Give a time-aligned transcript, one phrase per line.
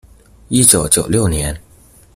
[0.49, 1.61] 一九九六年